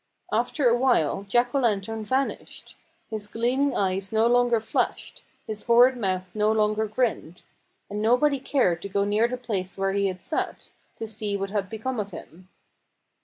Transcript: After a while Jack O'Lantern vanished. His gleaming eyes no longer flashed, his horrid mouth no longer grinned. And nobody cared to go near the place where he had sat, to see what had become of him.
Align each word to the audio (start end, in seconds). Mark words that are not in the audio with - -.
After 0.33 0.67
a 0.67 0.75
while 0.75 1.27
Jack 1.29 1.53
O'Lantern 1.53 2.03
vanished. 2.03 2.75
His 3.11 3.27
gleaming 3.27 3.75
eyes 3.77 4.11
no 4.11 4.25
longer 4.25 4.59
flashed, 4.59 5.21
his 5.45 5.65
horrid 5.65 5.95
mouth 5.95 6.31
no 6.33 6.51
longer 6.51 6.87
grinned. 6.87 7.43
And 7.87 8.01
nobody 8.01 8.39
cared 8.39 8.81
to 8.81 8.89
go 8.89 9.03
near 9.05 9.27
the 9.27 9.37
place 9.37 9.77
where 9.77 9.93
he 9.93 10.07
had 10.07 10.23
sat, 10.23 10.71
to 10.95 11.05
see 11.05 11.37
what 11.37 11.51
had 11.51 11.69
become 11.69 11.99
of 11.99 12.09
him. 12.09 12.49